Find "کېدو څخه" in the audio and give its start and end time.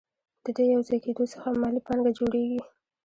1.05-1.47